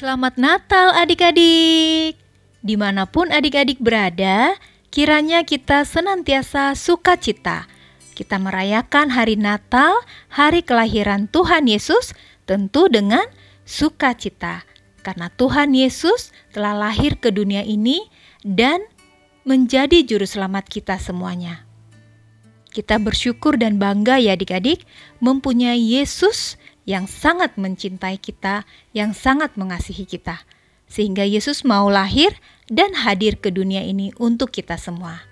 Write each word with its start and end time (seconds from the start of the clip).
Selamat 0.00 0.40
Natal 0.40 0.96
adik-adik! 0.96 2.16
Di 2.64 2.72
mana 2.80 3.04
pun 3.04 3.28
adik-adik 3.28 3.84
berada, 3.84 4.56
kiranya 4.88 5.44
kita 5.44 5.84
senantiasa 5.84 6.72
sukacita. 6.72 7.68
Kita 8.16 8.40
merayakan 8.40 9.12
hari 9.12 9.36
Natal, 9.36 9.92
hari 10.32 10.64
kelahiran 10.64 11.28
Tuhan 11.28 11.68
Yesus, 11.68 12.16
tentu 12.48 12.88
dengan 12.88 13.28
sukacita. 13.68 14.64
Karena 15.04 15.28
Tuhan 15.36 15.76
Yesus 15.76 16.32
telah 16.56 16.72
lahir 16.72 17.20
ke 17.20 17.28
dunia 17.28 17.60
ini 17.60 18.08
dan 18.40 18.80
menjadi 19.44 20.00
juru 20.00 20.24
selamat 20.24 20.64
kita 20.72 20.96
semuanya. 20.96 21.68
Kita 22.72 22.96
bersyukur 22.96 23.60
dan 23.60 23.76
bangga 23.76 24.16
ya 24.16 24.32
adik-adik 24.32 24.88
mempunyai 25.20 25.76
Yesus 25.76 26.56
yang 26.90 27.06
sangat 27.06 27.54
mencintai 27.54 28.18
kita, 28.18 28.66
yang 28.90 29.14
sangat 29.14 29.54
mengasihi 29.54 30.02
kita. 30.02 30.42
Sehingga 30.90 31.22
Yesus 31.22 31.62
mau 31.62 31.86
lahir 31.86 32.34
dan 32.66 32.98
hadir 32.98 33.38
ke 33.38 33.54
dunia 33.54 33.86
ini 33.86 34.10
untuk 34.18 34.50
kita 34.50 34.74
semua. 34.74 35.22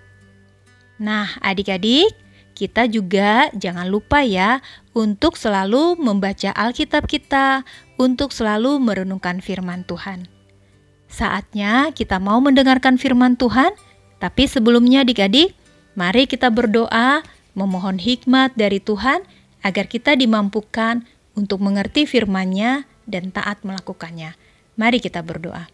Nah, 1.03 1.34
adik-adik, 1.43 2.15
kita 2.55 2.87
juga 2.87 3.51
jangan 3.59 3.91
lupa 3.91 4.23
ya 4.23 4.62
untuk 4.95 5.34
selalu 5.34 5.98
membaca 5.98 6.55
Alkitab 6.55 7.11
kita, 7.11 7.67
untuk 7.98 8.31
selalu 8.31 8.79
merenungkan 8.79 9.42
firman 9.42 9.83
Tuhan. 9.83 10.31
Saatnya 11.11 11.91
kita 11.91 12.23
mau 12.23 12.39
mendengarkan 12.39 12.95
firman 12.95 13.34
Tuhan, 13.34 13.75
tapi 14.23 14.47
sebelumnya 14.47 15.03
adik-adik, 15.03 15.59
mari 15.98 16.31
kita 16.31 16.55
berdoa 16.55 17.27
memohon 17.59 17.98
hikmat 17.98 18.55
dari 18.55 18.79
Tuhan 18.79 19.27
agar 19.67 19.91
kita 19.91 20.14
dimampukan 20.14 21.03
untuk 21.39 21.62
mengerti 21.62 22.03
firman-Nya 22.03 22.91
dan 23.06 23.31
taat 23.31 23.62
melakukannya. 23.62 24.34
Mari 24.75 24.98
kita 24.98 25.22
berdoa. 25.22 25.70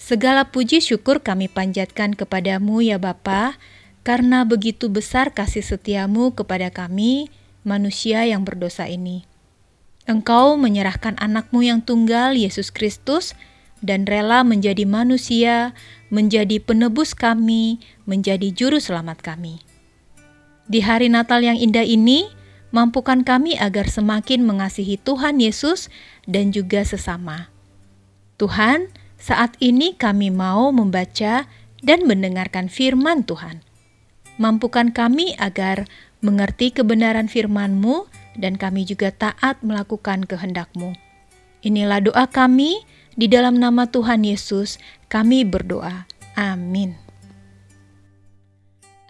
Segala 0.00 0.48
puji 0.48 0.80
syukur 0.80 1.20
kami 1.20 1.52
panjatkan 1.52 2.16
kepadamu 2.16 2.80
ya 2.80 2.96
Bapa, 2.96 3.60
karena 4.00 4.48
begitu 4.48 4.88
besar 4.88 5.36
kasih 5.36 5.60
setiamu 5.60 6.32
kepada 6.32 6.72
kami, 6.72 7.28
manusia 7.68 8.24
yang 8.24 8.40
berdosa 8.40 8.88
ini. 8.88 9.28
Engkau 10.08 10.56
menyerahkan 10.56 11.20
anakmu 11.20 11.60
yang 11.68 11.84
tunggal, 11.84 12.32
Yesus 12.32 12.72
Kristus, 12.72 13.36
dan 13.84 14.08
rela 14.08 14.40
menjadi 14.40 14.88
manusia, 14.88 15.76
menjadi 16.08 16.58
penebus 16.64 17.12
kami, 17.12 17.78
menjadi 18.08 18.48
juru 18.50 18.80
selamat 18.80 19.20
kami. 19.20 19.60
Di 20.64 20.80
hari 20.80 21.12
Natal 21.12 21.44
yang 21.44 21.60
indah 21.60 21.84
ini, 21.84 22.39
mampukan 22.70 23.22
kami 23.22 23.58
agar 23.58 23.86
semakin 23.86 24.46
mengasihi 24.46 24.98
Tuhan 24.98 25.38
Yesus 25.42 25.90
dan 26.26 26.50
juga 26.54 26.82
sesama. 26.86 27.50
Tuhan, 28.38 28.90
saat 29.20 29.54
ini 29.60 29.94
kami 29.94 30.32
mau 30.32 30.72
membaca 30.72 31.44
dan 31.84 32.00
mendengarkan 32.08 32.72
firman 32.72 33.26
Tuhan. 33.26 33.60
Mampukan 34.40 34.94
kami 34.96 35.36
agar 35.36 35.84
mengerti 36.24 36.72
kebenaran 36.72 37.28
firman-Mu 37.28 38.08
dan 38.40 38.56
kami 38.56 38.88
juga 38.88 39.12
taat 39.12 39.60
melakukan 39.60 40.24
kehendak-Mu. 40.24 40.96
Inilah 41.60 42.00
doa 42.00 42.24
kami, 42.24 42.80
di 43.18 43.26
dalam 43.28 43.58
nama 43.60 43.84
Tuhan 43.90 44.24
Yesus 44.24 44.80
kami 45.12 45.44
berdoa. 45.44 46.08
Amin. 46.38 46.96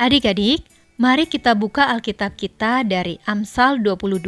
Adik-adik, 0.00 0.66
Mari 1.00 1.24
kita 1.24 1.56
buka 1.56 1.88
Alkitab 1.88 2.36
kita 2.36 2.84
dari 2.84 3.16
Amsal 3.24 3.80
22 3.80 4.20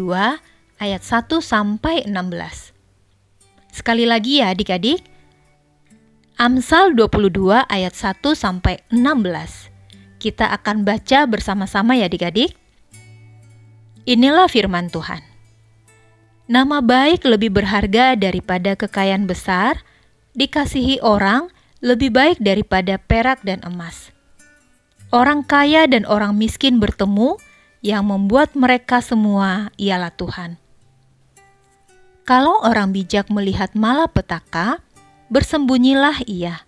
ayat 0.81 1.03
1 1.05 1.29
sampai 1.45 2.09
16. 2.09 2.73
Sekali 3.69 4.09
lagi 4.09 4.41
ya 4.41 4.57
adik-adik. 4.57 5.05
Amsal 6.41 6.97
22 6.97 7.69
ayat 7.69 7.93
1 7.93 8.25
sampai 8.33 8.81
16. 8.89 9.69
Kita 10.17 10.49
akan 10.49 10.89
baca 10.89 11.29
bersama-sama 11.29 11.93
ya 11.93 12.09
adik-adik. 12.09 12.57
Inilah 14.09 14.49
firman 14.49 14.89
Tuhan. 14.89 15.21
Nama 16.49 16.81
baik 16.81 17.29
lebih 17.29 17.53
berharga 17.53 18.17
daripada 18.17 18.81
kekayaan 18.81 19.29
besar, 19.29 19.85
dikasihi 20.33 21.05
orang 21.05 21.53
lebih 21.85 22.17
baik 22.17 22.41
daripada 22.41 22.97
perak 22.97 23.45
dan 23.45 23.61
emas 23.61 24.09
Orang 25.13 25.45
kaya 25.45 25.85
dan 25.85 26.09
orang 26.09 26.41
miskin 26.41 26.81
bertemu, 26.81 27.37
yang 27.85 28.09
membuat 28.09 28.57
mereka 28.57 29.05
semua 29.05 29.69
ialah 29.77 30.15
Tuhan. 30.15 30.57
Kalau 32.23 32.63
orang 32.63 32.95
bijak 32.95 33.29
melihat 33.29 33.75
malapetaka, 33.75 34.81
bersembunyilah 35.29 36.25
ia. 36.25 36.65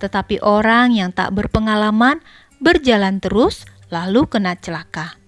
Tetapi 0.00 0.40
orang 0.40 0.96
yang 0.96 1.12
tak 1.12 1.30
berpengalaman 1.36 2.24
berjalan 2.58 3.20
terus, 3.20 3.68
lalu 3.92 4.24
kena 4.26 4.56
celaka. 4.56 5.20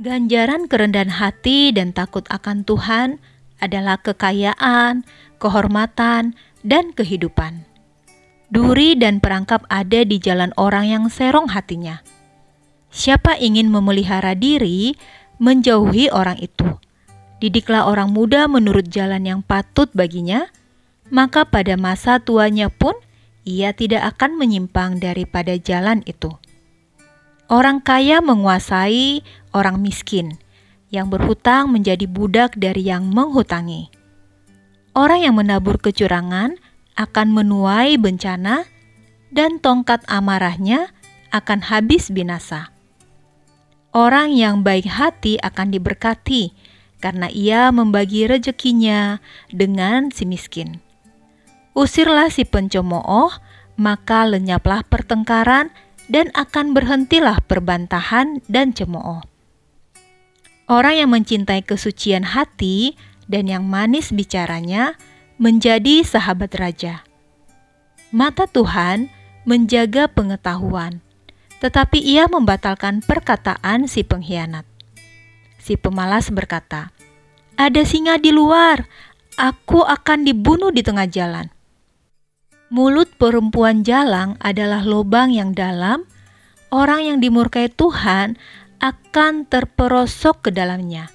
Ganjaran 0.00 0.66
kerendahan 0.66 1.12
hati 1.12 1.70
dan 1.70 1.92
takut 1.92 2.24
akan 2.32 2.64
Tuhan 2.64 3.20
adalah 3.60 4.00
kekayaan, 4.00 5.04
kehormatan, 5.36 6.32
dan 6.64 6.84
kehidupan. 6.96 7.71
Duri 8.52 9.00
dan 9.00 9.16
perangkap 9.16 9.64
ada 9.72 10.04
di 10.04 10.20
jalan 10.20 10.52
orang 10.60 10.84
yang 10.84 11.04
serong 11.08 11.48
hatinya. 11.56 12.04
Siapa 12.92 13.40
ingin 13.40 13.72
memelihara 13.72 14.36
diri, 14.36 14.92
menjauhi 15.40 16.12
orang 16.12 16.36
itu. 16.36 16.68
Didiklah 17.40 17.88
orang 17.88 18.12
muda 18.12 18.44
menurut 18.52 18.92
jalan 18.92 19.24
yang 19.24 19.40
patut 19.40 19.88
baginya, 19.96 20.52
maka 21.08 21.48
pada 21.48 21.80
masa 21.80 22.20
tuanya 22.20 22.68
pun 22.68 22.92
ia 23.48 23.72
tidak 23.72 24.04
akan 24.14 24.36
menyimpang 24.36 25.00
daripada 25.00 25.56
jalan 25.56 26.04
itu. 26.04 26.36
Orang 27.48 27.80
kaya 27.80 28.20
menguasai 28.20 29.24
orang 29.56 29.80
miskin, 29.80 30.36
yang 30.92 31.08
berhutang 31.08 31.72
menjadi 31.72 32.04
budak 32.04 32.60
dari 32.60 32.84
yang 32.84 33.08
menghutangi. 33.08 33.88
Orang 34.92 35.24
yang 35.24 35.40
menabur 35.40 35.80
kecurangan 35.80 36.60
akan 36.96 37.32
menuai 37.32 37.96
bencana 37.96 38.68
dan 39.32 39.58
tongkat 39.58 40.04
amarahnya 40.08 40.92
akan 41.32 41.64
habis 41.64 42.12
binasa. 42.12 42.72
Orang 43.92 44.32
yang 44.32 44.64
baik 44.64 44.88
hati 44.88 45.36
akan 45.40 45.72
diberkati 45.72 46.52
karena 47.02 47.28
ia 47.28 47.68
membagi 47.74 48.24
rezekinya 48.24 49.20
dengan 49.52 50.08
si 50.14 50.24
miskin. 50.24 50.80
Usirlah 51.72 52.28
si 52.28 52.44
pencemooh, 52.44 53.32
maka 53.80 54.28
lenyaplah 54.28 54.84
pertengkaran 54.84 55.72
dan 56.12 56.28
akan 56.36 56.76
berhentilah 56.76 57.40
perbantahan 57.44 58.44
dan 58.46 58.76
cemooh. 58.76 59.24
Orang 60.68 60.94
yang 60.96 61.10
mencintai 61.12 61.64
kesucian 61.64 62.22
hati 62.32 62.96
dan 63.28 63.48
yang 63.48 63.64
manis 63.64 64.12
bicaranya, 64.12 64.96
menjadi 65.40 66.04
sahabat 66.04 66.52
raja. 66.56 67.06
Mata 68.12 68.44
Tuhan 68.44 69.08
menjaga 69.48 70.06
pengetahuan, 70.10 71.00
tetapi 71.64 71.98
ia 72.02 72.28
membatalkan 72.28 73.00
perkataan 73.00 73.88
si 73.88 74.04
pengkhianat. 74.04 74.68
Si 75.62 75.78
pemalas 75.78 76.28
berkata, 76.28 76.90
"Ada 77.56 77.86
singa 77.86 78.18
di 78.18 78.34
luar, 78.34 78.84
aku 79.38 79.80
akan 79.80 80.26
dibunuh 80.26 80.74
di 80.74 80.82
tengah 80.82 81.06
jalan." 81.06 81.48
Mulut 82.72 83.12
perempuan 83.20 83.84
jalang 83.84 84.40
adalah 84.40 84.80
lubang 84.80 85.28
yang 85.28 85.52
dalam, 85.52 86.08
orang 86.72 87.04
yang 87.04 87.18
dimurkai 87.20 87.68
Tuhan 87.68 88.40
akan 88.80 89.44
terperosok 89.46 90.48
ke 90.48 90.50
dalamnya. 90.50 91.12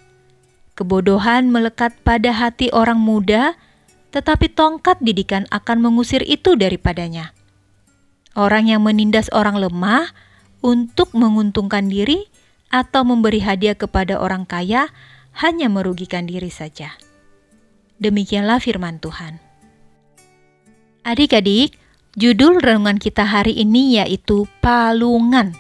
Kebodohan 0.78 1.50
melekat 1.50 1.98
pada 2.06 2.30
hati 2.30 2.70
orang 2.70 3.02
muda, 3.02 3.58
tetapi 4.12 4.52
tongkat 4.52 5.00
didikan 5.04 5.44
akan 5.52 5.84
mengusir 5.84 6.24
itu 6.24 6.56
daripadanya. 6.56 7.36
Orang 8.38 8.70
yang 8.70 8.86
menindas 8.86 9.28
orang 9.34 9.58
lemah 9.58 10.14
untuk 10.62 11.14
menguntungkan 11.18 11.90
diri 11.90 12.30
atau 12.70 13.08
memberi 13.08 13.42
hadiah 13.42 13.74
kepada 13.74 14.20
orang 14.20 14.46
kaya 14.46 14.92
hanya 15.38 15.70
merugikan 15.70 16.26
diri 16.30 16.50
saja. 16.50 16.98
Demikianlah 17.98 18.62
firman 18.62 19.02
Tuhan. 19.02 19.42
Adik-adik, 21.02 21.74
judul 22.14 22.62
renungan 22.62 23.00
kita 23.02 23.26
hari 23.26 23.58
ini 23.58 23.98
yaitu 24.02 24.46
palungan. 24.62 25.56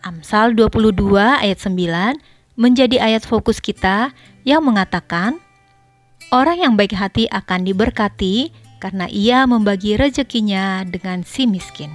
Amsal 0.00 0.56
22 0.56 1.20
ayat 1.20 1.58
9 1.60 2.16
menjadi 2.56 2.96
ayat 2.98 3.22
fokus 3.28 3.60
kita 3.60 4.16
yang 4.48 4.64
mengatakan, 4.64 5.38
Orang 6.28 6.60
yang 6.60 6.76
baik 6.76 6.92
hati 6.92 7.24
akan 7.32 7.64
diberkati 7.64 8.52
karena 8.84 9.08
ia 9.08 9.48
membagi 9.48 9.96
rezekinya 9.96 10.84
dengan 10.84 11.24
si 11.24 11.48
miskin. 11.48 11.88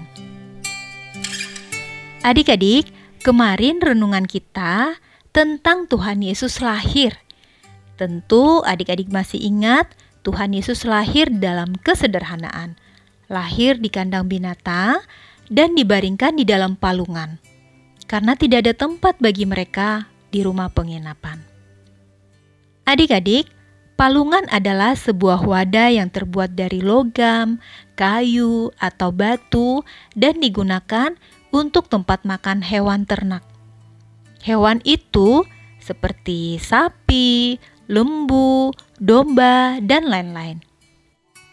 Adik-adik, 2.25 2.89
kemarin 3.21 3.77
renungan 3.77 4.25
kita 4.25 4.97
tentang 5.29 5.85
Tuhan 5.85 6.25
Yesus 6.25 6.57
lahir. 6.57 7.13
Tentu 8.01 8.65
adik-adik 8.65 9.13
masih 9.13 9.37
ingat 9.37 9.93
Tuhan 10.25 10.57
Yesus 10.57 10.89
lahir 10.89 11.29
dalam 11.29 11.77
kesederhanaan. 11.77 12.81
Lahir 13.29 13.77
di 13.77 13.93
kandang 13.93 14.25
binatang 14.25 15.01
dan 15.53 15.77
dibaringkan 15.77 16.37
di 16.37 16.45
dalam 16.45 16.73
palungan. 16.77 17.37
Karena 18.05 18.33
tidak 18.37 18.65
ada 18.65 18.73
tempat 18.73 19.17
bagi 19.17 19.45
mereka 19.49 20.09
di 20.29 20.45
rumah 20.45 20.69
penginapan. 20.69 21.41
Adik-adik, 22.85 23.49
palungan 23.95 24.43
adalah 24.51 24.93
sebuah 24.95 25.43
wadah 25.43 25.89
yang 25.91 26.11
terbuat 26.11 26.53
dari 26.53 26.83
logam, 26.83 27.63
kayu, 27.95 28.71
atau 28.79 29.09
batu 29.11 29.81
dan 30.13 30.39
digunakan 30.39 31.15
untuk 31.51 31.87
tempat 31.87 32.27
makan 32.27 32.59
hewan 32.59 33.07
ternak. 33.07 33.43
Hewan 34.43 34.83
itu 34.83 35.47
seperti 35.79 36.59
sapi, 36.61 37.57
lembu, 37.87 38.75
domba, 38.99 39.79
dan 39.81 40.11
lain-lain. 40.11 40.61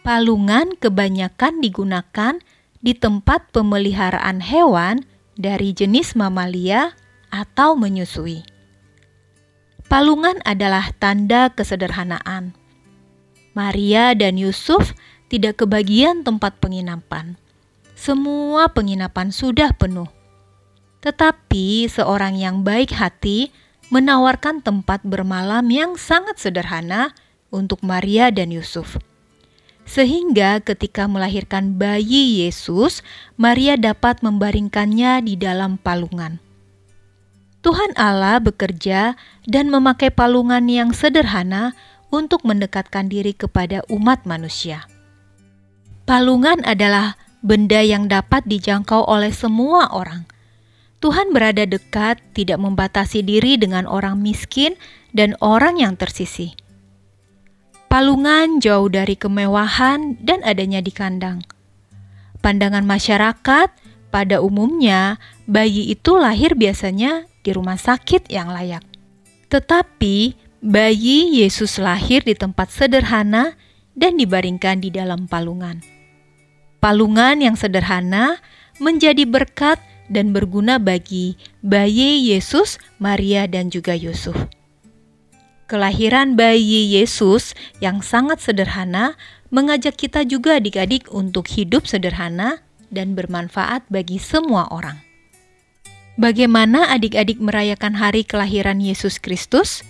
Palungan 0.02 0.74
kebanyakan 0.76 1.62
digunakan 1.62 2.34
di 2.82 2.92
tempat 2.98 3.54
pemeliharaan 3.54 4.42
hewan 4.42 5.06
dari 5.38 5.70
jenis 5.70 6.18
mamalia 6.18 6.92
atau 7.30 7.78
menyusui. 7.78 8.51
Palungan 9.92 10.40
adalah 10.48 10.88
tanda 10.96 11.52
kesederhanaan. 11.52 12.56
Maria 13.52 14.16
dan 14.16 14.40
Yusuf 14.40 14.96
tidak 15.28 15.60
kebagian 15.60 16.24
tempat 16.24 16.56
penginapan 16.64 17.36
semua 18.02 18.66
penginapan 18.66 19.30
sudah 19.30 19.70
penuh. 19.70 20.10
Tetapi 21.06 21.86
seorang 21.86 22.34
yang 22.34 22.66
baik 22.66 22.90
hati 22.90 23.54
menawarkan 23.94 24.58
tempat 24.58 25.06
bermalam 25.06 25.62
yang 25.70 25.94
sangat 25.94 26.42
sederhana 26.42 27.14
untuk 27.54 27.78
Maria 27.86 28.34
dan 28.34 28.50
Yusuf. 28.50 28.98
Sehingga 29.86 30.58
ketika 30.58 31.06
melahirkan 31.06 31.78
bayi 31.78 32.42
Yesus, 32.42 33.06
Maria 33.38 33.78
dapat 33.78 34.18
membaringkannya 34.18 35.22
di 35.22 35.38
dalam 35.38 35.78
palungan. 35.78 36.42
Tuhan 37.62 37.94
Allah 37.94 38.42
bekerja 38.42 39.14
dan 39.46 39.70
memakai 39.70 40.10
palungan 40.10 40.66
yang 40.66 40.90
sederhana 40.90 41.78
untuk 42.10 42.42
mendekatkan 42.42 43.06
diri 43.06 43.30
kepada 43.38 43.86
umat 43.86 44.26
manusia. 44.26 44.90
Palungan 46.02 46.58
adalah 46.66 47.14
benda 47.38 47.78
yang 47.78 48.10
dapat 48.10 48.42
dijangkau 48.50 49.06
oleh 49.06 49.30
semua 49.30 49.94
orang. 49.94 50.26
Tuhan 50.98 51.30
berada 51.30 51.62
dekat, 51.62 52.18
tidak 52.34 52.58
membatasi 52.58 53.22
diri 53.22 53.54
dengan 53.58 53.86
orang 53.86 54.18
miskin 54.18 54.74
dan 55.14 55.38
orang 55.38 55.78
yang 55.78 55.94
tersisih. 55.94 56.54
Palungan 57.86 58.58
jauh 58.58 58.90
dari 58.90 59.14
kemewahan 59.14 60.18
dan 60.18 60.42
adanya 60.42 60.82
di 60.82 60.90
kandang. 60.90 61.46
Pandangan 62.42 62.82
masyarakat 62.82 63.68
pada 64.10 64.42
umumnya, 64.42 65.22
bayi 65.46 65.90
itu 65.94 66.18
lahir 66.18 66.58
biasanya 66.58 67.30
di 67.42 67.50
rumah 67.54 67.78
sakit 67.78 68.30
yang 68.30 68.50
layak. 68.50 68.82
Tetapi 69.50 70.34
bayi 70.62 71.42
Yesus 71.42 71.76
lahir 71.82 72.22
di 72.22 72.38
tempat 72.38 72.70
sederhana 72.70 73.58
dan 73.92 74.16
dibaringkan 74.16 74.80
di 74.80 74.88
dalam 74.88 75.28
palungan. 75.28 75.82
Palungan 76.80 77.38
yang 77.38 77.54
sederhana 77.54 78.40
menjadi 78.80 79.22
berkat 79.28 79.78
dan 80.10 80.34
berguna 80.34 80.82
bagi 80.82 81.38
bayi 81.62 82.32
Yesus, 82.32 82.80
Maria, 82.98 83.46
dan 83.46 83.70
juga 83.70 83.94
Yusuf. 83.94 84.34
Kelahiran 85.70 86.36
bayi 86.36 87.00
Yesus 87.00 87.56
yang 87.80 88.04
sangat 88.04 88.44
sederhana 88.44 89.16
mengajak 89.48 89.96
kita 89.96 90.26
juga 90.26 90.60
adik-adik 90.60 91.08
untuk 91.12 91.48
hidup 91.48 91.88
sederhana 91.88 92.60
dan 92.92 93.16
bermanfaat 93.16 93.88
bagi 93.88 94.20
semua 94.20 94.68
orang. 94.68 95.11
Bagaimana 96.20 96.92
adik-adik 96.92 97.40
merayakan 97.40 97.96
hari 97.96 98.20
kelahiran 98.28 98.84
Yesus 98.84 99.16
Kristus? 99.16 99.80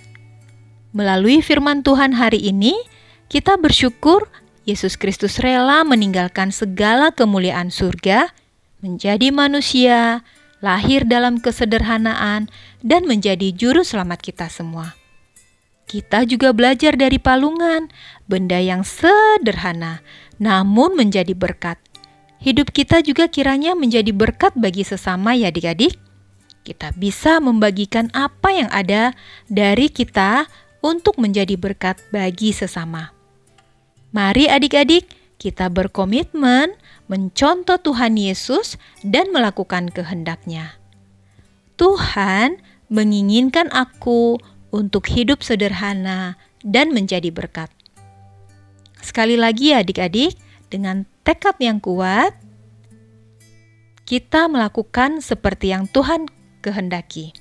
Melalui 0.94 1.42
firman 1.42 1.82
Tuhan 1.82 2.14
hari 2.14 2.38
ini, 2.38 2.78
kita 3.26 3.58
bersyukur 3.58 4.30
Yesus 4.62 4.94
Kristus 4.94 5.42
rela 5.42 5.82
meninggalkan 5.82 6.54
segala 6.54 7.10
kemuliaan 7.10 7.74
surga, 7.74 8.30
menjadi 8.78 9.34
manusia, 9.34 10.22
lahir 10.62 11.02
dalam 11.10 11.42
kesederhanaan, 11.42 12.46
dan 12.86 13.02
menjadi 13.10 13.50
juru 13.50 13.82
selamat 13.82 14.22
kita 14.22 14.46
semua. 14.46 14.94
Kita 15.90 16.22
juga 16.22 16.54
belajar 16.54 16.94
dari 16.94 17.18
palungan, 17.18 17.90
benda 18.30 18.62
yang 18.62 18.86
sederhana, 18.86 20.06
namun 20.38 20.94
menjadi 20.94 21.34
berkat. 21.34 21.82
Hidup 22.38 22.70
kita 22.70 23.02
juga 23.02 23.26
kiranya 23.26 23.74
menjadi 23.74 24.14
berkat 24.14 24.54
bagi 24.54 24.86
sesama 24.86 25.34
ya 25.34 25.50
adik-adik. 25.50 25.98
Kita 26.62 26.94
bisa 26.94 27.42
membagikan 27.42 28.06
apa 28.14 28.54
yang 28.54 28.70
ada 28.70 29.14
dari 29.50 29.90
kita 29.90 30.46
untuk 30.82 31.18
menjadi 31.18 31.58
berkat 31.58 31.98
bagi 32.14 32.54
sesama. 32.54 33.10
Mari 34.14 34.46
adik-adik, 34.46 35.10
kita 35.42 35.66
berkomitmen 35.66 36.78
mencontoh 37.10 37.82
Tuhan 37.82 38.14
Yesus 38.14 38.78
dan 39.02 39.34
melakukan 39.34 39.90
kehendaknya. 39.90 40.78
Tuhan 41.74 42.62
menginginkan 42.86 43.66
aku 43.74 44.38
untuk 44.70 45.10
hidup 45.10 45.42
sederhana 45.42 46.38
dan 46.62 46.94
menjadi 46.94 47.34
berkat. 47.34 47.72
Sekali 49.02 49.34
lagi 49.34 49.74
adik-adik, 49.74 50.38
dengan 50.70 51.04
tekad 51.26 51.58
yang 51.58 51.82
kuat, 51.82 52.32
kita 54.06 54.46
melakukan 54.46 55.18
seperti 55.18 55.74
yang 55.74 55.90
Tuhan 55.90 56.30
kehendaki. 56.62 57.34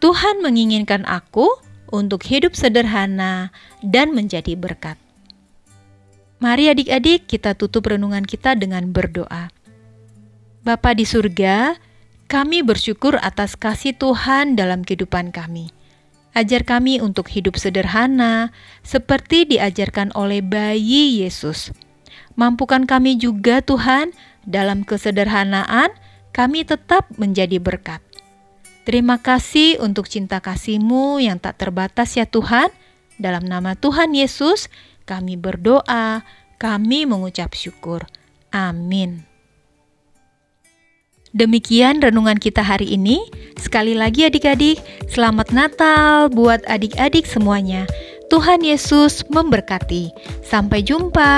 Tuhan 0.00 0.40
menginginkan 0.40 1.04
aku 1.04 1.46
untuk 1.92 2.24
hidup 2.24 2.56
sederhana 2.56 3.52
dan 3.84 4.16
menjadi 4.16 4.56
berkat. 4.56 4.96
Mari 6.40 6.72
adik-adik 6.72 7.28
kita 7.28 7.52
tutup 7.52 7.92
renungan 7.92 8.24
kita 8.24 8.56
dengan 8.56 8.88
berdoa. 8.96 9.52
Bapa 10.64 10.96
di 10.96 11.04
surga, 11.04 11.76
kami 12.32 12.64
bersyukur 12.64 13.20
atas 13.20 13.60
kasih 13.60 13.92
Tuhan 13.92 14.56
dalam 14.56 14.80
kehidupan 14.80 15.36
kami. 15.36 15.68
Ajar 16.32 16.64
kami 16.64 17.02
untuk 17.02 17.28
hidup 17.28 17.60
sederhana, 17.60 18.56
seperti 18.80 19.44
diajarkan 19.50 20.16
oleh 20.16 20.40
bayi 20.40 21.20
Yesus. 21.20 21.74
Mampukan 22.38 22.88
kami 22.88 23.20
juga 23.20 23.60
Tuhan, 23.60 24.16
dalam 24.48 24.86
kesederhanaan 24.86 25.92
kami 26.32 26.64
tetap 26.64 27.10
menjadi 27.20 27.60
berkat. 27.60 28.00
Terima 28.90 29.22
kasih 29.22 29.78
untuk 29.78 30.10
cinta 30.10 30.42
kasih-Mu 30.42 31.22
yang 31.22 31.38
tak 31.38 31.62
terbatas 31.62 32.18
ya 32.18 32.26
Tuhan. 32.26 32.74
Dalam 33.22 33.46
nama 33.46 33.78
Tuhan 33.78 34.10
Yesus, 34.18 34.66
kami 35.06 35.38
berdoa, 35.38 36.26
kami 36.58 37.06
mengucap 37.06 37.54
syukur. 37.54 38.02
Amin. 38.50 39.22
Demikian 41.30 42.02
renungan 42.02 42.42
kita 42.42 42.66
hari 42.66 42.90
ini. 42.90 43.22
Sekali 43.54 43.94
lagi 43.94 44.26
adik-adik, 44.26 44.82
selamat 45.06 45.54
Natal 45.54 46.26
buat 46.26 46.58
adik-adik 46.66 47.30
semuanya. 47.30 47.86
Tuhan 48.26 48.66
Yesus 48.66 49.22
memberkati. 49.30 50.10
Sampai 50.42 50.82
jumpa. 50.82 51.30